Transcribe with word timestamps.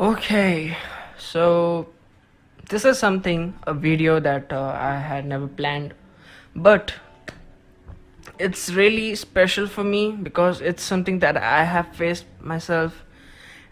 Okay, 0.00 0.74
so 1.18 1.86
this 2.70 2.86
is 2.86 2.98
something, 2.98 3.52
a 3.66 3.74
video 3.74 4.20
that 4.20 4.50
uh, 4.50 4.74
I 4.74 4.96
had 4.96 5.26
never 5.26 5.46
planned, 5.46 5.92
but 6.56 6.94
it's 8.38 8.70
really 8.70 9.14
special 9.14 9.66
for 9.66 9.84
me 9.84 10.12
because 10.12 10.62
it's 10.62 10.82
something 10.82 11.18
that 11.18 11.36
I 11.36 11.64
have 11.64 11.94
faced 11.94 12.24
myself, 12.40 13.04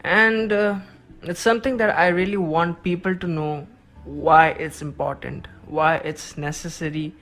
and 0.04 0.52
uh, 0.52 0.78
it's 1.22 1.40
something 1.40 1.78
that 1.78 1.96
I 1.96 2.08
really 2.08 2.36
want 2.36 2.82
people 2.82 3.16
to 3.16 3.26
know 3.26 3.66
why 4.04 4.48
it's 4.48 4.82
important, 4.82 5.48
why 5.64 5.96
it's 5.96 6.36
necessary, 6.36 7.14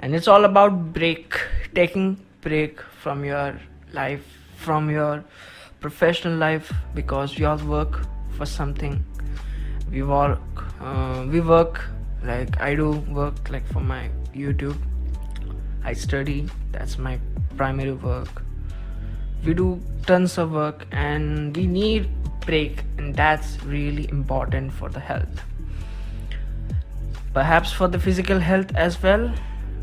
and 0.00 0.14
it's 0.14 0.28
all 0.28 0.44
about 0.44 0.92
break, 0.92 1.40
taking 1.74 2.20
break 2.42 2.82
from 2.82 3.24
your 3.24 3.58
life, 3.94 4.22
from 4.58 4.90
your 4.90 5.24
professional 5.80 6.36
life, 6.36 6.70
because 6.94 7.38
we 7.38 7.46
all 7.46 7.56
work 7.56 8.02
for 8.38 8.46
something. 8.46 9.04
We 9.90 10.02
work, 10.02 10.64
uh, 10.80 11.26
we 11.30 11.40
work 11.40 11.84
like 12.22 12.60
I 12.60 12.74
do 12.74 12.90
work 13.18 13.50
like 13.50 13.66
for 13.72 13.80
my 13.80 14.10
YouTube. 14.34 14.76
I 15.84 15.92
study. 15.92 16.38
That's 16.72 16.98
my 16.98 17.18
primary 17.56 17.92
work. 17.92 18.42
We 19.44 19.54
do 19.54 19.80
tons 20.06 20.38
of 20.38 20.52
work, 20.52 20.86
and 20.92 21.56
we 21.56 21.66
need 21.66 22.08
break, 22.46 22.82
and 22.96 23.14
that's 23.14 23.62
really 23.64 24.08
important 24.10 24.72
for 24.72 24.88
the 24.88 25.00
health. 25.00 25.44
Perhaps 27.34 27.72
for 27.72 27.88
the 27.88 27.98
physical 27.98 28.40
health 28.40 28.74
as 28.74 29.02
well, 29.02 29.30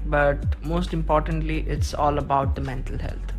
but 0.06 0.44
most 0.74 0.94
importantly, 0.94 1.60
it's 1.76 1.94
all 1.94 2.18
about 2.18 2.56
the 2.56 2.62
mental 2.62 2.98
health. 2.98 3.32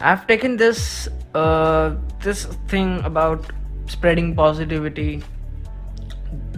I've 0.00 0.26
taken 0.26 0.56
this 0.56 1.08
uh, 1.34 1.94
this 2.20 2.44
thing 2.74 3.00
about 3.04 3.50
spreading 3.90 4.34
positivity. 4.36 5.22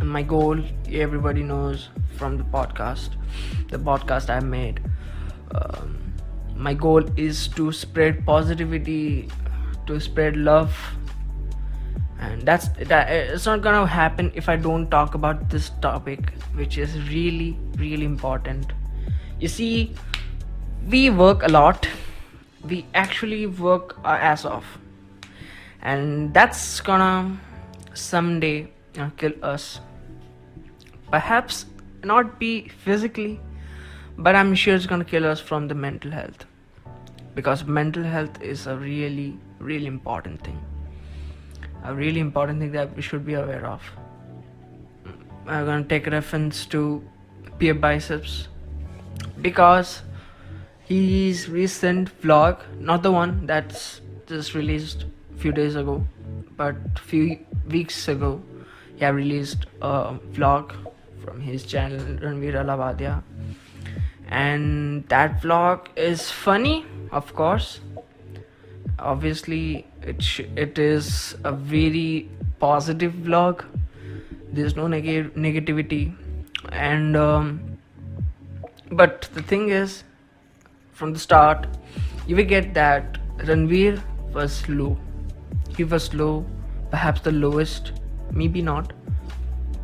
My 0.02 0.22
goal, 0.22 0.58
everybody 0.90 1.42
knows 1.42 1.88
from 2.16 2.36
the 2.36 2.44
podcast, 2.44 3.16
the 3.70 3.78
podcast 3.78 4.28
I've 4.28 4.44
made. 4.44 4.80
Um, 5.54 6.14
my 6.54 6.74
goal 6.74 7.04
is 7.16 7.48
to 7.60 7.72
spread 7.72 8.24
positivity, 8.26 9.30
to 9.86 9.98
spread 10.00 10.36
love, 10.36 10.76
and 12.20 12.42
that's 12.42 12.68
that. 12.92 13.10
It's 13.10 13.46
not 13.46 13.62
gonna 13.62 13.86
happen 13.86 14.30
if 14.34 14.48
I 14.48 14.56
don't 14.56 14.90
talk 14.90 15.14
about 15.14 15.48
this 15.48 15.70
topic, 15.88 16.32
which 16.54 16.78
is 16.78 16.96
really, 17.08 17.56
really 17.76 18.04
important. 18.04 18.72
You 19.40 19.48
see, 19.48 19.94
we 20.86 21.08
work 21.10 21.42
a 21.42 21.48
lot 21.48 21.88
we 22.64 22.86
actually 22.94 23.46
work 23.46 23.98
our 24.04 24.16
ass 24.16 24.44
off 24.44 24.78
and 25.82 26.32
that's 26.32 26.80
gonna 26.80 27.38
someday 27.94 28.70
uh, 28.98 29.10
kill 29.16 29.32
us. 29.42 29.80
Perhaps 31.10 31.66
not 32.04 32.38
be 32.38 32.68
physically 32.68 33.40
but 34.18 34.34
i'm 34.34 34.54
sure 34.54 34.74
it's 34.74 34.86
gonna 34.86 35.04
kill 35.04 35.24
us 35.26 35.40
from 35.40 35.68
the 35.68 35.74
mental 35.74 36.10
health. 36.10 36.44
Because 37.34 37.64
mental 37.64 38.02
health 38.02 38.42
is 38.42 38.66
a 38.66 38.76
really 38.76 39.38
really 39.58 39.86
important 39.86 40.42
thing. 40.44 40.60
A 41.84 41.94
really 41.94 42.20
important 42.20 42.60
thing 42.60 42.72
that 42.72 42.94
we 42.94 43.02
should 43.02 43.24
be 43.24 43.34
aware 43.34 43.66
of. 43.66 43.82
I'm 45.46 45.66
gonna 45.66 45.84
take 45.84 46.06
reference 46.06 46.66
to 46.66 47.02
BeerBiceps. 47.58 48.48
Because 49.40 50.02
his 50.84 51.48
recent 51.48 52.20
vlog 52.20 52.60
not 52.78 53.02
the 53.02 53.10
one 53.10 53.46
that's 53.46 54.00
just 54.26 54.54
released 54.54 55.06
few 55.36 55.52
days 55.52 55.76
ago 55.76 56.04
but 56.56 56.98
few 56.98 57.38
weeks 57.68 58.08
ago 58.08 58.40
he 58.94 59.04
have 59.04 59.14
released 59.14 59.66
a 59.80 60.14
vlog 60.32 60.72
from 61.24 61.40
his 61.40 61.64
channel 61.64 62.00
Ranveer 62.24 62.54
Allahbadia. 62.62 63.22
And 64.28 65.08
that 65.08 65.42
vlog 65.42 65.86
is 65.96 66.30
funny 66.30 66.84
of 67.10 67.34
course. 67.34 67.80
Obviously 68.98 69.86
it 70.02 70.22
sh- 70.22 70.50
it 70.56 70.78
is 70.78 71.36
a 71.44 71.52
very 71.52 72.28
positive 72.60 73.12
vlog. 73.12 73.64
There's 74.52 74.76
no 74.76 74.86
neg- 74.86 75.34
negativity. 75.34 76.14
And 76.70 77.16
um, 77.16 77.78
but 78.90 79.28
the 79.34 79.42
thing 79.42 79.68
is 79.70 80.04
from 80.92 81.12
the 81.12 81.18
start, 81.18 81.66
you 82.26 82.36
will 82.36 82.44
get 82.44 82.74
that 82.74 83.18
Ranveer 83.38 84.02
was 84.32 84.68
low. 84.68 84.96
He 85.76 85.84
was 85.84 86.12
low, 86.14 86.44
perhaps 86.90 87.20
the 87.20 87.32
lowest, 87.32 87.92
maybe 88.30 88.62
not. 88.62 88.92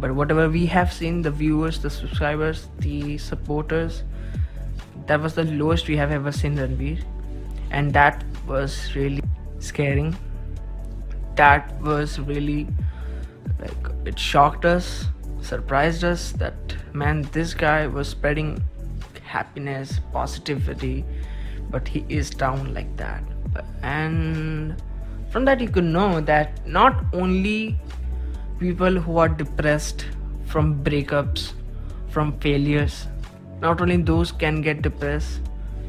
But 0.00 0.15
whatever 0.15 0.49
we 0.49 0.66
have 0.66 0.93
seen, 0.93 1.22
the 1.22 1.31
viewers, 1.31 1.81
the 1.81 1.91
subscribers, 1.91 2.69
the 2.78 3.19
supporters, 3.19 4.04
that 5.06 5.21
was 5.21 5.34
the 5.34 5.44
lowest 5.44 5.88
we 5.88 5.97
have 5.97 6.12
ever 6.12 6.31
seen 6.31 6.56
Ranveer. 6.56 7.03
And 7.71 7.93
that 7.94 8.25
was 8.47 8.94
really 8.94 9.22
scaring. 9.59 10.16
That 11.34 11.81
was 11.81 12.19
really 12.20 12.66
like 13.60 13.93
it 14.05 14.19
shocked 14.19 14.65
us, 14.65 15.06
surprised 15.41 16.05
us 16.05 16.32
that 16.32 16.55
man, 16.93 17.22
this 17.32 17.55
guy 17.55 17.87
was 17.87 18.09
spreading 18.09 18.62
happiness, 19.25 20.00
positivity, 20.12 21.05
but 21.70 21.87
he 21.87 22.05
is 22.09 22.31
down 22.31 22.72
like 22.75 22.97
that. 22.97 23.22
And 23.82 24.81
from 25.31 25.44
that, 25.44 25.61
you 25.61 25.69
could 25.69 25.84
know 25.84 26.21
that 26.21 26.66
not 26.66 27.05
only 27.12 27.78
people 28.59 29.00
who 29.00 29.19
are 29.19 29.28
depressed 29.28 30.06
from 30.47 30.83
breakups, 30.83 31.53
from 32.09 32.39
failures, 32.41 33.06
not 33.61 33.81
only 33.81 33.97
those 33.97 34.33
can 34.33 34.61
get 34.61 34.83
depressed, 34.83 35.41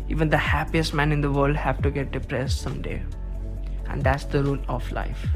even 0.09 0.29
the 0.29 0.37
happiest 0.37 0.93
man 0.93 1.11
in 1.11 1.21
the 1.21 1.31
world 1.31 1.55
have 1.55 1.81
to 1.83 1.91
get 1.91 2.11
depressed 2.11 2.61
someday. 2.61 3.01
And 3.87 4.03
that's 4.03 4.25
the 4.25 4.43
rule 4.43 4.59
of 4.67 4.91
life. 4.91 5.27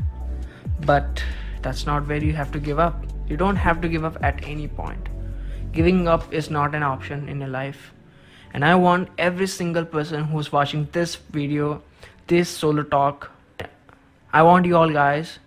But 0.82 1.24
that's 1.62 1.86
not 1.86 2.08
where 2.08 2.24
you 2.24 2.34
have 2.34 2.52
to 2.52 2.60
give 2.60 2.80
up. 2.80 3.06
You 3.28 3.38
don't 3.38 3.56
have 3.56 3.82
to 3.82 3.88
give 3.88 4.04
up 4.04 4.18
at 4.22 4.44
any 4.44 4.68
point 4.68 5.10
giving 5.74 6.08
up 6.08 6.32
is 6.32 6.50
not 6.52 6.76
an 6.76 6.84
option 6.84 7.28
in 7.28 7.40
your 7.40 7.50
life 7.50 7.94
and 8.54 8.64
i 8.64 8.74
want 8.76 9.10
every 9.18 9.48
single 9.48 9.86
person 9.94 10.24
who's 10.32 10.52
watching 10.52 10.88
this 10.98 11.16
video 11.38 11.82
this 12.28 12.50
solo 12.50 12.84
talk 12.84 13.32
i 14.40 14.44
want 14.50 14.66
you 14.66 14.76
all 14.78 14.94
guys 14.98 15.40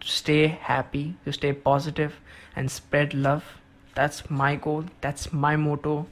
to 0.00 0.08
stay 0.08 0.46
happy 0.70 1.04
to 1.24 1.32
stay 1.32 1.52
positive 1.52 2.20
and 2.56 2.70
spread 2.70 3.14
love. 3.14 3.44
That's 3.94 4.30
my 4.30 4.56
goal 4.56 4.84
that's 5.00 5.32
my 5.32 5.56
motto. 5.56 6.06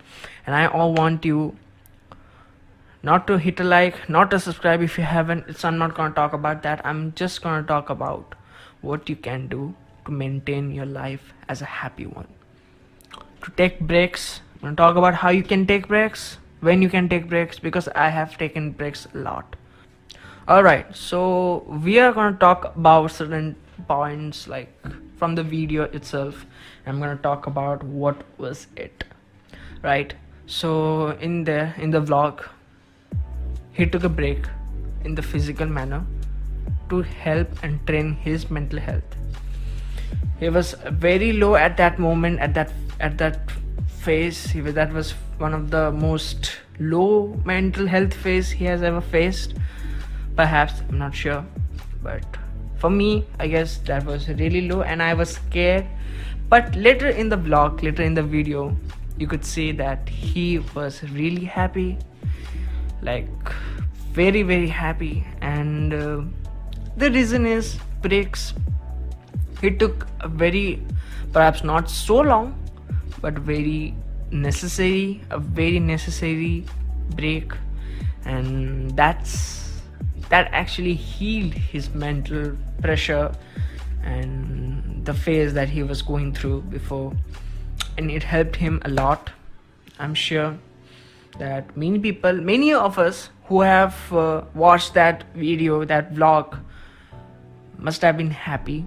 And 0.47 0.55
i 0.55 0.67
all 0.67 0.95
want 0.95 1.25
you 1.25 1.57
not 3.03 3.27
to 3.29 3.39
hit 3.39 3.61
a 3.61 3.65
like 3.65 4.09
not 4.09 4.31
to 4.33 4.41
subscribe 4.41 4.83
if 4.83 4.99
you 4.99 5.05
haven't. 5.05 5.49
It's 5.49 5.65
i'm 5.65 5.79
not 5.79 5.95
going 5.95 6.11
to 6.11 6.15
talk 6.15 6.33
about 6.33 6.63
that. 6.65 6.85
I'm 6.85 7.15
just 7.15 7.43
going 7.43 7.63
to 7.63 7.67
talk 7.67 7.91
about 7.91 8.35
what 8.81 9.09
you 9.09 9.17
can 9.17 9.47
do 9.49 9.75
to 10.05 10.11
maintain 10.11 10.71
your 10.71 10.87
life 10.87 11.33
as 11.49 11.63
a 11.63 11.71
happy 11.77 12.07
one. 12.07 12.29
To 13.45 13.51
take 13.63 13.81
breaks. 13.81 14.41
I'm 14.57 14.61
gonna 14.63 14.77
talk 14.77 14.97
about 14.97 15.15
how 15.15 15.31
you 15.31 15.45
can 15.45 15.67
take 15.67 15.87
breaks, 15.87 16.39
when 16.61 16.83
you 16.83 16.89
can 16.89 17.09
take 17.09 17.29
breaks, 17.29 17.61
because 17.61 17.89
I 17.89 18.09
have 18.09 18.37
taken 18.37 18.73
breaks 18.73 19.07
a 19.15 19.19
lot. 19.19 19.55
Alright, 20.49 20.97
so 20.97 21.67
we 21.85 21.99
are 21.99 22.11
gonna 22.11 22.35
talk 22.39 22.75
about 22.75 23.11
certain 23.11 23.55
points 23.87 24.49
like 24.49 24.73
from 25.19 25.35
the 25.35 25.43
video 25.43 25.83
itself. 25.83 26.47
I'm 26.87 26.99
gonna 27.01 27.17
talk 27.17 27.47
about 27.47 27.83
what 27.83 28.17
was 28.39 28.67
it. 28.75 29.05
Right? 29.83 30.15
So 30.47 31.11
in 31.21 31.45
there 31.45 31.75
in 31.77 31.91
the 31.91 32.01
vlog, 32.01 32.49
he 33.73 33.85
took 33.85 34.05
a 34.05 34.09
break 34.09 34.47
in 35.05 35.15
the 35.15 35.21
physical 35.21 35.67
manner 35.67 36.03
to 36.89 37.03
help 37.03 37.63
and 37.63 37.87
train 37.87 38.15
his 38.15 38.51
mental 38.51 38.79
health. 38.79 39.17
He 40.41 40.49
was 40.49 40.75
very 40.87 41.35
low 41.35 41.57
at 41.57 41.77
that 41.77 41.99
moment 41.99 42.41
at 42.41 42.55
that 42.55 42.73
at 43.01 43.19
that 43.19 43.51
phase 43.87 44.47
he, 44.47 44.63
that 44.63 44.95
was 44.95 45.11
one 45.37 45.53
of 45.53 45.71
the 45.71 45.93
most 45.93 46.53
low 46.81 47.39
mental 47.45 47.87
health 47.87 48.15
phase 48.15 48.51
he 48.51 48.65
has 48.65 48.83
ever 48.83 49.03
faced 49.03 49.53
perhaps 50.39 50.83
i'm 50.89 50.99
not 50.99 51.15
sure. 51.15 51.45
But 52.03 52.25
for 52.83 52.91
me 52.91 53.25
i 53.41 53.49
guess 53.53 53.79
that 53.87 54.05
was 54.07 54.29
really 54.41 54.69
low 54.69 54.83
and 54.83 55.03
i 55.03 55.15
was 55.15 55.31
scared. 55.31 55.87
But 56.49 56.77
later 56.77 57.09
in 57.09 57.29
the 57.29 57.37
vlog 57.37 57.83
later 57.83 58.03
in 58.03 58.15
the 58.15 58.23
video 58.23 58.77
you 59.19 59.27
could 59.27 59.45
see 59.45 59.73
that 59.73 60.09
he 60.09 60.61
was 60.75 61.03
really 61.11 61.45
happy. 61.45 61.99
Like 63.03 63.53
very 64.13 64.43
very 64.43 64.69
happy. 64.69 65.27
And 65.41 65.95
uh, 65.95 66.23
the 66.97 67.11
reason 67.11 67.47
is 67.47 67.77
breaks. 68.01 68.55
He 69.61 69.71
took 69.71 70.07
a 70.21 70.29
very 70.29 70.83
perhaps 71.33 71.65
not 71.65 71.91
so 71.91 72.21
long 72.21 72.55
but 73.21 73.35
very 73.35 73.95
necessary 74.31 75.21
a 75.31 75.39
very 75.39 75.81
necessary 75.81 76.65
break. 77.17 77.53
And 78.25 78.97
that's 78.97 79.68
that 80.29 80.49
actually 80.53 80.95
healed 80.95 81.55
his 81.55 81.91
mental 81.91 82.57
pressure 82.83 83.33
and 84.03 85.05
the 85.05 85.15
phase 85.15 85.55
that 85.55 85.69
he 85.69 85.83
was 85.83 86.03
going 86.03 86.35
through 86.35 86.63
before. 86.63 87.13
And 87.97 88.11
it 88.11 88.23
helped 88.23 88.57
him 88.57 88.81
a 88.85 88.89
lot 88.89 89.31
i'm 89.99 90.15
sure 90.15 90.57
that 91.39 91.77
many 91.77 91.99
people 91.99 92.33
many 92.33 92.73
of 92.73 92.99
us 92.99 93.31
who 93.47 93.61
have 93.61 94.13
uh, 94.13 94.43
watched 94.55 94.95
that 94.95 95.25
video 95.35 95.85
that 95.85 96.15
vlog 96.15 96.59
must 97.77 98.03
have 98.03 98.17
been 98.17 98.31
happy 98.31 98.85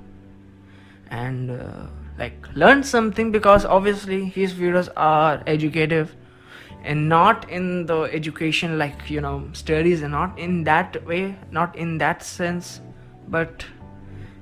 and 1.09 1.51
uh, 1.51 1.87
like 2.17 2.47
learned 2.55 2.85
something 2.85 3.31
because 3.31 3.65
obviously 3.65 4.25
his 4.25 4.53
videos 4.53 4.89
are 4.95 5.41
educative 5.47 6.15
and 6.83 7.07
not 7.07 7.49
in 7.49 7.85
the 7.85 8.01
education 8.19 8.77
like 8.77 9.09
you 9.09 9.21
know 9.21 9.47
studies 9.53 10.01
and 10.01 10.11
not 10.11 10.37
in 10.39 10.63
that 10.63 11.05
way 11.05 11.35
not 11.51 11.75
in 11.75 11.97
that 11.97 12.23
sense 12.23 12.81
but 13.27 13.65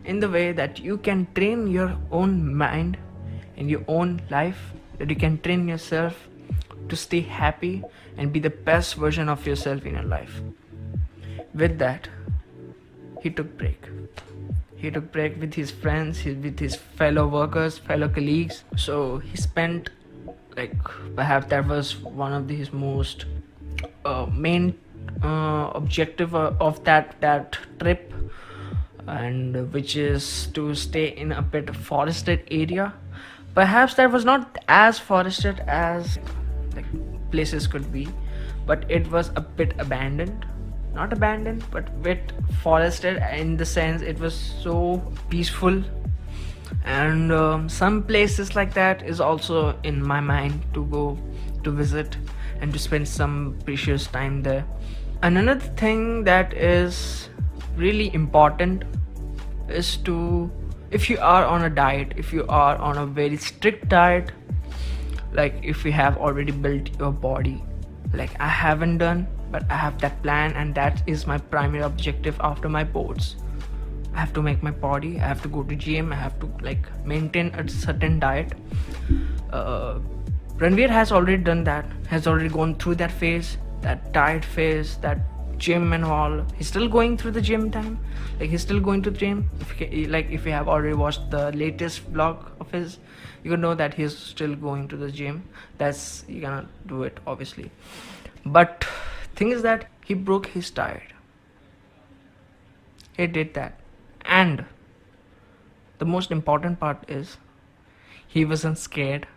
in 0.06 0.20
the 0.20 0.30
way 0.30 0.52
that 0.52 0.80
you 0.80 0.98
can 0.98 1.28
train 1.36 1.68
your 1.68 1.96
own 2.12 2.56
mind 2.56 2.98
and 3.58 3.70
your 3.70 3.84
own 3.88 4.22
life 4.30 4.74
that 4.98 5.10
you 5.10 5.16
can 5.16 5.38
train 5.42 5.68
yourself 5.68 6.28
to 6.90 6.96
stay 6.96 7.22
happy 7.22 7.84
and 8.18 8.34
be 8.34 8.40
the 8.40 8.50
best 8.50 8.96
version 8.96 9.30
of 9.30 9.46
yourself 9.48 9.86
in 9.86 9.94
your 9.94 10.04
life. 10.04 10.42
With 11.54 11.78
that 11.80 12.10
he 13.22 13.30
took 13.30 13.58
break. 13.58 13.86
He 14.76 14.90
took 14.90 15.12
break 15.12 15.40
with 15.40 15.54
his 15.54 15.72
friends 15.72 16.24
with 16.24 16.60
his 16.60 16.76
fellow 16.76 17.28
workers 17.28 17.78
fellow 17.78 18.10
colleagues. 18.10 18.64
So 18.76 19.18
he 19.20 19.38
spent 19.38 19.90
like 20.60 20.76
perhaps 21.16 21.48
that 21.48 21.68
was 21.68 21.96
one 22.22 22.34
of 22.34 22.50
his 22.50 22.72
most 22.74 23.26
uh, 24.06 24.26
main 24.48 24.74
uh, 25.24 25.72
objective 25.82 26.36
uh, 26.36 26.52
of 26.60 26.84
that 26.84 27.20
that 27.22 27.58
trip 27.80 28.14
and 29.08 29.74
which 29.74 29.96
is 29.96 30.48
to 30.58 30.74
stay 30.76 31.06
in 31.26 31.32
a 31.32 31.42
bit 31.42 31.76
forested 31.76 32.48
area. 32.52 32.94
Perhaps 33.56 33.96
that 33.96 34.12
was 34.12 34.26
not 34.26 34.58
as 34.68 35.00
forested 35.00 35.62
as 35.68 36.20
like 36.76 36.86
places 37.32 37.68
could 37.68 37.92
be 37.92 38.08
but 38.66 38.86
it 38.90 39.10
was 39.12 39.32
a 39.36 39.42
bit 39.42 39.74
abandoned. 39.80 40.46
Not 40.94 41.14
abandoned 41.14 41.64
but 41.72 41.90
bit 42.04 42.34
forested 42.62 43.24
in 43.40 43.58
the 43.58 43.66
sense 43.66 44.02
it 44.02 44.20
was 44.20 44.36
so 44.36 45.02
peaceful 45.30 45.84
and 46.84 47.32
um, 47.32 47.70
some 47.70 48.04
places 48.04 48.56
like 48.56 48.74
that 48.74 49.02
is 49.04 49.20
also 49.20 49.78
in 49.84 50.06
my 50.06 50.20
mind 50.20 50.62
to 50.74 50.86
go 50.86 51.18
to 51.64 51.72
visit 51.72 52.18
and 52.62 52.74
to 52.74 52.80
spend 52.80 53.08
some 53.08 53.58
precious 53.66 54.08
time 54.08 54.42
there. 54.44 54.66
Another 55.22 55.60
thing 55.60 56.24
that 56.24 56.54
is 56.54 57.30
really 57.76 58.14
important 58.14 58.84
is 59.70 59.98
to 59.98 60.52
if 60.92 61.10
you 61.10 61.18
are 61.20 61.46
on 61.46 61.64
a 61.64 61.70
diet 61.70 62.14
if 62.18 62.34
you 62.34 62.46
are 62.50 62.76
on 62.78 62.98
a 62.98 63.06
very 63.06 63.38
strict 63.38 63.88
diet 63.90 64.32
like 65.32 65.60
if 65.64 65.86
you 65.86 65.92
have 65.92 66.18
already 66.18 66.52
built 66.52 66.90
your 67.00 67.12
body 67.12 67.64
like 68.14 68.32
i 68.40 68.48
haven't 68.48 68.98
done 68.98 69.28
but 69.52 69.64
i 69.70 69.76
have 69.76 70.00
that 70.00 70.22
plan 70.24 70.52
and 70.54 70.74
that 70.74 71.04
is 71.06 71.28
my 71.28 71.38
primary 71.38 71.84
objective 71.84 72.40
after 72.42 72.68
my 72.68 72.84
boards 72.84 73.36
I 74.20 74.22
have 74.22 74.34
to 74.34 74.42
make 74.42 74.62
my 74.62 74.72
body. 74.72 75.18
I 75.18 75.28
have 75.28 75.42
to 75.44 75.48
go 75.48 75.64
to 75.64 75.76
gym. 75.76 76.12
I 76.12 76.16
have 76.16 76.38
to 76.42 76.48
like 76.62 76.88
maintain 77.06 77.54
a 77.56 77.66
certain 77.70 78.20
diet. 78.20 78.52
Uh, 79.50 80.00
Ranveer 80.58 80.90
has 80.90 81.14
already 81.14 81.42
done 81.42 81.64
that. 81.64 81.86
Has 82.08 82.28
already 82.28 82.50
gone 82.50 82.76
through 82.76 82.96
that 82.96 83.14
phase, 83.14 83.58
that 83.80 84.12
diet 84.12 84.44
phase, 84.44 84.98
that 84.98 85.22
gym 85.58 85.94
and 85.94 86.04
all. 86.04 86.46
He's 86.58 86.68
still 86.68 86.90
going 86.90 87.18
through 87.18 87.32
the 87.40 87.42
gym 87.42 87.72
time. 87.72 87.98
Like 88.42 88.50
he's 88.50 88.62
still 88.62 88.82
going 88.82 89.04
to 89.04 89.10
the 89.10 89.18
gym. 89.18 89.50
If 89.62 90.12
like 90.18 90.30
if 90.30 90.46
you 90.46 90.52
have 90.52 90.68
already 90.68 90.96
watched 91.06 91.32
the 91.32 91.54
latest 91.54 92.12
vlog 92.12 92.46
of 92.60 92.70
his, 92.72 93.00
you 93.46 93.56
know 93.56 93.74
that 93.74 93.94
he's 93.94 94.18
still 94.18 94.54
going 94.68 94.88
to 94.90 94.98
the 95.08 95.12
gym. 95.24 95.44
That's 95.78 96.26
you 96.28 96.42
cannot 96.42 96.66
do 96.88 97.04
it 97.04 97.26
obviously. 97.26 97.72
But 98.46 98.86
thing 99.38 99.60
is 99.60 99.62
that 99.62 99.92
he 100.04 100.14
broke 100.14 100.56
his 100.58 100.72
diet. 100.72 101.14
He 103.16 103.26
did 103.28 103.54
that 103.54 103.80
and 104.30 104.66
the 105.98 106.06
most 106.06 106.32
important 106.32 106.80
part 106.80 107.04
is 107.08 107.38
he 108.28 108.46
wasn't 108.46 108.78
scared. 108.78 109.28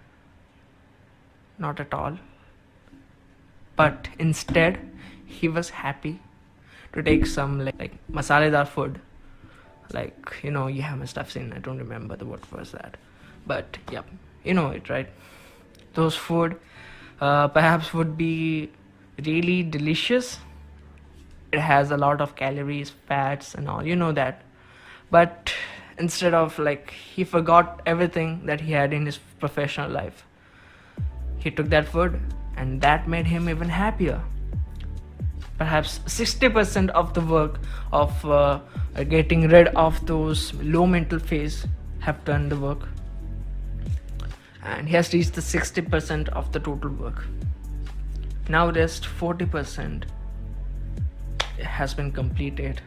Not 1.58 1.80
at 1.80 1.94
all. 1.94 2.18
But 3.76 4.08
instead 4.18 4.78
he 5.24 5.48
was 5.48 5.70
happy 5.70 6.20
to 6.92 7.02
take 7.02 7.26
some 7.26 7.64
like, 7.64 7.78
like 7.78 7.94
masaledar 8.10 8.66
food. 8.68 9.00
Like 9.92 10.36
you 10.42 10.50
know 10.50 10.66
you 10.66 10.82
have 10.82 10.98
my 10.98 11.06
stuff 11.06 11.32
seen. 11.32 11.52
I 11.52 11.58
don't 11.58 11.78
remember 11.78 12.16
the 12.16 12.26
word 12.26 12.44
was 12.52 12.72
that. 12.72 12.96
But 13.46 13.78
yeah 13.90 14.02
you 14.44 14.54
know 14.54 14.68
it 14.68 14.88
right? 14.90 15.08
Those 15.94 16.14
food 16.14 16.56
uh, 17.20 17.48
perhaps 17.48 17.92
would 17.94 18.16
be 18.16 18.70
really 19.24 19.62
delicious. 19.62 20.38
It 21.50 21.60
has 21.60 21.90
a 21.90 21.96
lot 21.96 22.20
of 22.20 22.36
calories 22.36 22.90
fats 22.90 23.54
and 23.54 23.68
all. 23.68 23.84
You 23.86 23.96
know 23.96 24.12
that 24.12 24.42
but 25.12 25.52
instead 25.98 26.34
of 26.34 26.58
like 26.58 26.90
he 26.90 27.22
forgot 27.22 27.80
everything 27.86 28.46
that 28.46 28.60
he 28.60 28.72
had 28.72 28.92
in 28.92 29.06
his 29.06 29.18
professional 29.38 29.90
life. 29.90 30.26
He 31.38 31.50
took 31.50 31.68
that 31.68 31.88
food 31.88 32.20
and 32.56 32.80
that 32.80 33.08
made 33.08 33.26
him 33.26 33.48
even 33.48 33.68
happier. 33.68 34.20
Perhaps 35.58 35.98
60% 36.06 36.88
of 36.90 37.12
the 37.14 37.20
work 37.20 37.60
of 37.92 38.24
uh, 38.24 38.60
getting 39.08 39.48
rid 39.48 39.68
of 39.68 40.04
those 40.06 40.54
low 40.54 40.86
mental 40.86 41.18
phase 41.18 41.66
have 42.00 42.24
done 42.24 42.48
the 42.48 42.56
work. 42.56 42.88
And 44.62 44.88
he 44.88 44.94
has 44.94 45.12
reached 45.12 45.34
the 45.34 45.40
60% 45.40 46.28
of 46.30 46.52
the 46.52 46.60
total 46.60 46.90
work. 46.90 47.24
Now 48.48 48.70
rest 48.70 49.08
40% 49.20 50.04
has 51.60 51.94
been 51.94 52.10
completed 52.12 52.80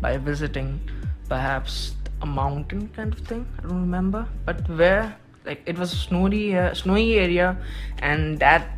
by 0.00 0.16
visiting 0.16 0.80
perhaps 1.28 1.94
a 2.22 2.26
mountain 2.26 2.88
kind 2.96 3.12
of 3.12 3.20
thing 3.20 3.46
i 3.58 3.62
don't 3.62 3.80
remember. 3.80 4.26
But 4.44 4.68
where 4.68 5.16
like 5.44 5.62
it 5.66 5.78
was 5.78 5.92
a 5.92 5.96
snowy 5.96 6.56
uh, 6.56 6.74
snowy 6.74 7.14
area 7.14 7.56
and 7.98 8.38
that 8.38 8.68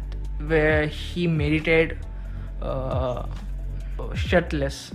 where 0.47 0.87
he 0.87 1.27
meditated 1.27 1.99
uh, 2.63 3.27
shirtless. 4.15 4.93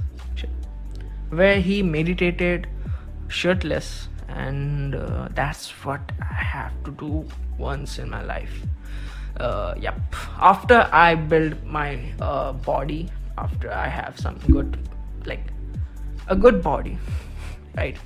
Where 1.30 1.62
he 1.62 1.84
meditated 1.84 2.68
shirtless 3.28 4.07
and 4.28 4.95
uh, 4.95 5.28
that's 5.36 5.69
what 5.86 6.12
i 6.19 6.33
have 6.33 6.71
to 6.85 6.92
do 6.92 7.26
once 7.57 8.00
in 8.00 8.09
my 8.09 8.23
life. 8.23 8.62
Uh, 9.40 9.76
yep. 9.80 10.00
After 10.40 10.90
i 10.92 11.14
build 11.16 11.64
my 11.64 12.12
uh, 12.19 12.54
body 12.54 13.09
after 13.38 13.71
i 13.71 13.88
have 13.88 14.19
some 14.19 14.38
good 14.52 14.78
like 15.26 15.44
a 16.28 16.35
good 16.35 16.62
body 16.62 16.97
right? 17.80 17.98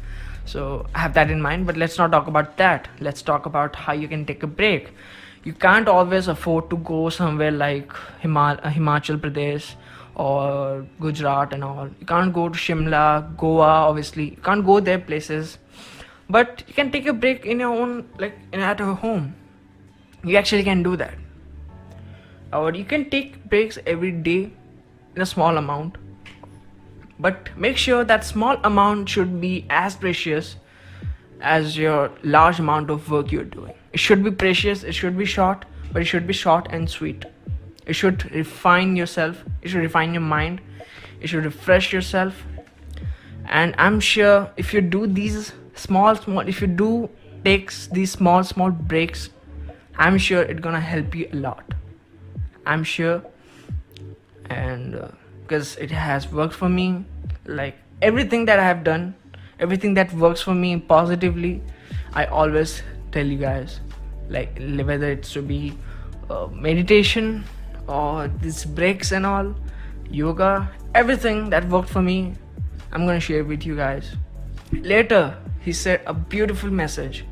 So 0.46 0.86
I 0.94 1.00
have 1.00 1.14
that 1.20 1.32
in 1.36 1.42
mind 1.42 1.66
but 1.66 1.78
let's 1.84 1.98
not 1.98 2.12
talk 2.12 2.28
about 2.28 2.58
that. 2.58 2.88
Let's 3.00 3.22
talk 3.22 3.46
about 3.46 3.76
how 3.76 3.94
you 3.94 4.08
can 4.08 4.26
take 4.26 4.44
a 4.44 4.52
break. 4.62 4.92
You 5.44 5.54
can't 5.54 5.88
always 5.94 6.28
afford 6.34 6.70
to 6.70 6.78
go 6.90 7.10
somewhere 7.10 7.52
like 7.52 7.98
Himal- 8.24 8.62
himachal 8.76 9.20
pradesh 9.26 9.74
or 10.16 10.86
gujarat 11.00 11.54
and 11.54 11.64
all. 11.64 11.90
You 12.00 12.06
can't 12.06 12.34
go 12.34 12.48
to 12.50 12.64
shimla 12.66 13.38
goa 13.38 13.72
obviously. 13.90 14.30
You 14.32 14.42
can't 14.50 14.66
go 14.66 14.80
there 14.80 15.00
places. 15.00 15.58
But 16.30 16.64
you 16.68 16.74
can 16.74 16.92
take 16.92 17.08
a 17.08 17.14
break 17.14 17.46
in 17.46 17.60
your 17.60 17.74
own 17.86 18.08
like 18.18 18.38
in 18.52 18.62
at 18.72 18.80
your 18.80 18.96
home. 19.06 19.36
You 20.24 20.38
actually 20.38 20.64
can 20.64 20.84
do 20.84 20.96
that. 20.98 21.16
Or 22.54 22.72
you 22.74 22.86
can 22.86 23.10
take 23.10 23.44
breaks 23.50 23.80
every 23.86 24.12
day 24.12 24.52
in 25.16 25.22
a 25.22 25.26
small 25.26 25.58
amount 25.58 25.98
but 27.20 27.50
make 27.58 27.78
sure 27.78 28.04
that 28.04 28.26
small 28.26 28.58
amount 28.64 29.10
should 29.10 29.40
be 29.40 29.66
as 29.70 29.96
precious 29.96 30.56
as 31.42 31.78
your 31.78 32.12
large 32.24 32.60
amount 32.60 32.90
of 32.90 33.10
work 33.10 33.32
you're 33.32 33.44
doing. 33.44 33.74
It 33.92 34.00
should 34.00 34.24
be 34.24 34.32
precious 34.32 34.84
it 34.84 34.94
should 34.94 35.18
be 35.18 35.26
short 35.26 35.66
but 35.92 36.02
it 36.02 36.06
should 36.06 36.26
be 36.26 36.34
short 36.34 36.68
and 36.72 36.90
sweet. 36.90 37.26
It 37.86 37.94
should 37.94 38.32
refine 38.34 38.96
yourself 38.96 39.44
it 39.62 39.70
should 39.70 39.82
refine 39.82 40.14
your 40.14 40.22
mind 40.22 40.62
it 41.22 41.28
should 41.28 41.46
refresh 41.46 41.94
yourself. 41.94 42.44
And 43.46 43.76
i'm 43.78 44.00
sure 44.00 44.50
if 44.58 44.74
you 44.74 44.82
do 44.82 45.06
these 45.06 45.54
small 45.76 46.16
small 46.16 46.48
if 46.48 46.62
you 46.62 46.68
do 46.68 47.10
takes 47.44 47.88
these 47.88 48.12
small 48.12 48.44
small 48.44 48.72
breaks 48.72 49.30
i'm 49.98 50.18
sure 50.18 50.42
it's 50.42 50.62
gonna 50.62 50.80
help 50.80 51.14
you 51.14 51.30
a 51.34 51.36
lot. 51.36 51.74
I'm 52.66 52.84
sure. 52.84 53.22
And 54.50 54.96
uh, 54.96 55.08
because 55.43 55.77
it 55.77 55.91
has 55.91 56.31
worked 56.33 56.55
for 56.55 56.69
me 56.69 57.05
like 57.47 57.77
everything 58.03 58.45
that 58.45 58.59
i 58.59 58.65
have 58.65 58.85
done 58.85 59.15
everything 59.59 59.95
that 59.95 60.13
works 60.15 60.41
for 60.41 60.55
me 60.55 60.77
positively 60.79 61.61
i 62.15 62.25
always 62.27 62.83
tell 63.13 63.27
you 63.27 63.39
guys 63.39 63.81
like 64.29 64.59
whether 64.85 65.11
it's 65.11 65.33
to 65.33 65.43
be 65.43 65.73
uh, 66.31 66.47
meditation 66.53 67.45
or 67.87 68.29
these 68.43 68.65
breaks 68.65 69.13
and 69.13 69.27
all 69.27 69.55
yoga 70.11 70.71
everything 70.95 71.51
that 71.51 71.69
worked 71.69 71.89
for 71.89 72.03
me 72.03 72.35
i'm 72.93 73.07
gonna 73.07 73.21
share 73.21 73.45
with 73.45 73.65
you 73.65 73.77
guys 73.77 74.15
later 74.73 75.37
he 75.61 75.73
said 75.73 76.01
a 76.07 76.15
beautiful 76.15 76.71
message 76.71 77.25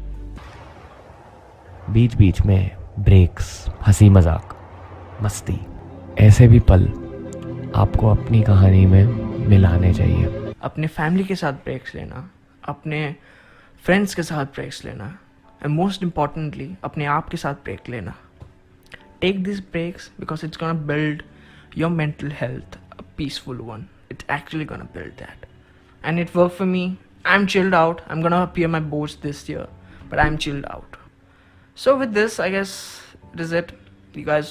बीच 1.91 2.15
बीच 2.15 2.41
में 2.47 2.71
breaks 3.07 3.49
हंसी 3.87 4.09
मजाक 4.11 4.55
मस्ती 5.23 5.59
ऐसे 6.19 6.49
भी 6.49 6.59
पल 6.71 6.87
आपको 7.76 8.10
अपनी 8.10 8.42
कहानी 8.44 8.86
में 8.86 9.06
मिलाने 9.50 9.94
चाहिए 9.94 10.54
अपने 10.64 10.88
फैमिली 10.88 11.24
के 11.24 11.36
साथ 11.36 11.54
ब्रेक्स 11.66 11.94
लेना 11.96 12.30
अपने 12.70 13.04
फ्रेंड्स 13.86 14.16
के 14.16 14.24
साथ 14.24 14.46
ब्रेक्स 14.56 14.84
लेना 14.86 15.08
एंड 15.64 15.74
मोस्ट 15.76 16.04
इम्पॉर्टेंटली 16.04 16.70
अपने 16.84 17.06
आप 17.18 17.30
के 17.30 17.38
साथ 17.38 17.64
ब्रेक 17.64 17.90
लेना 17.90 18.16
take 19.22 19.44
this 19.44 19.60
breaks 19.72 20.12
because 20.20 20.46
it's 20.46 20.58
gonna 20.58 20.74
build 20.92 21.24
your 21.78 21.92
mental 21.92 22.32
health 22.42 22.78
a 23.00 23.04
peaceful 23.18 23.58
one 23.70 23.86
it's 24.12 24.26
actually 24.32 24.66
gonna 24.66 24.84
build 24.94 25.14
that 25.20 25.46
and 26.04 26.20
it 26.20 26.34
worked 26.34 26.56
for 26.56 26.66
me. 26.66 26.98
I'm 27.26 27.46
chilled 27.48 27.74
out. 27.74 28.02
I'm 28.08 28.22
gonna 28.22 28.42
appear 28.42 28.68
my 28.68 28.80
boards 28.80 29.16
this 29.18 29.48
year, 29.48 29.68
but 30.10 30.20
I'm 30.20 30.38
chilled 30.38 30.66
out. 30.66 30.98
So 31.78 31.96
with 31.96 32.14
this, 32.14 32.40
I 32.40 32.50
guess 32.50 33.02
it 33.34 33.40
is 33.40 33.52
it. 33.52 33.74
You 34.14 34.26
guys 34.26 34.50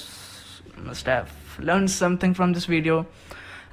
must 0.78 1.06
have 1.06 1.32
learned 1.58 1.90
something 1.90 2.34
from 2.34 2.52
this 2.52 2.66
video. 2.66 3.06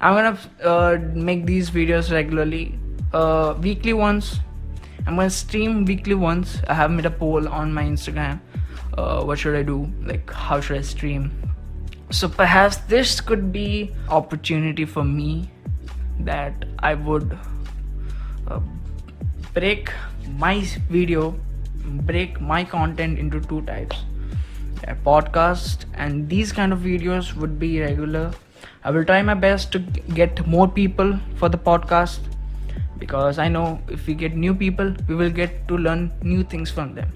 I'm 0.00 0.14
gonna 0.14 0.38
uh, 0.62 0.98
make 1.14 1.46
these 1.46 1.70
videos 1.70 2.10
regularly, 2.12 2.78
uh, 3.12 3.54
weekly 3.60 3.92
ones. 3.92 4.40
I'm 5.06 5.16
gonna 5.16 5.30
stream 5.30 5.84
weekly 5.84 6.14
once. 6.14 6.58
I 6.68 6.74
have 6.74 6.90
made 6.90 7.06
a 7.06 7.10
poll 7.10 7.48
on 7.48 7.72
my 7.72 7.84
Instagram. 7.84 8.40
Uh, 8.96 9.22
what 9.24 9.38
should 9.38 9.54
I 9.54 9.62
do? 9.62 9.90
Like, 10.02 10.30
how 10.30 10.60
should 10.60 10.78
I 10.78 10.82
stream? 10.82 11.30
So 12.10 12.28
perhaps 12.28 12.78
this 12.88 13.20
could 13.20 13.52
be 13.52 13.94
opportunity 14.08 14.84
for 14.84 15.04
me 15.04 15.50
that 16.20 16.64
I 16.78 16.94
would 16.94 17.38
uh, 18.48 18.60
break 19.54 19.92
my 20.36 20.60
video 20.90 21.34
break 22.04 22.40
my 22.40 22.64
content 22.64 23.18
into 23.18 23.40
two 23.40 23.62
types 23.62 24.04
a 24.86 24.94
podcast 24.94 25.84
and 25.94 26.28
these 26.28 26.52
kind 26.52 26.72
of 26.72 26.78
videos 26.80 27.34
would 27.34 27.58
be 27.58 27.80
regular 27.80 28.30
i 28.84 28.90
will 28.90 29.04
try 29.04 29.20
my 29.22 29.34
best 29.34 29.72
to 29.72 29.78
get 30.20 30.46
more 30.46 30.68
people 30.68 31.18
for 31.36 31.48
the 31.48 31.58
podcast 31.58 32.20
because 32.98 33.38
i 33.38 33.48
know 33.48 33.80
if 33.88 34.06
we 34.06 34.14
get 34.14 34.34
new 34.34 34.54
people 34.54 34.94
we 35.08 35.14
will 35.14 35.30
get 35.30 35.66
to 35.68 35.76
learn 35.76 36.10
new 36.22 36.42
things 36.42 36.70
from 36.70 36.94
them 36.94 37.12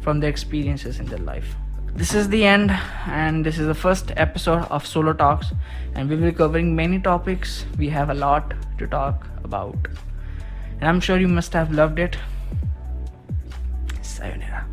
from 0.00 0.20
their 0.20 0.30
experiences 0.30 0.98
in 0.98 1.06
their 1.06 1.24
life 1.30 1.54
this 1.94 2.14
is 2.14 2.28
the 2.28 2.44
end 2.44 2.70
and 3.06 3.44
this 3.44 3.58
is 3.58 3.66
the 3.66 3.74
first 3.74 4.12
episode 4.16 4.64
of 4.64 4.86
solo 4.86 5.12
talks 5.12 5.52
and 5.94 6.08
we 6.08 6.16
will 6.16 6.30
be 6.30 6.36
covering 6.36 6.74
many 6.76 6.98
topics 6.98 7.64
we 7.78 7.88
have 7.88 8.10
a 8.10 8.14
lot 8.14 8.54
to 8.78 8.86
talk 8.86 9.26
about 9.44 9.88
and 10.80 10.88
I'm 10.88 11.00
sure 11.00 11.18
you 11.18 11.28
must 11.28 11.52
have 11.54 11.72
loved 11.72 11.98
it. 11.98 12.16
Sayonara. 14.02 14.66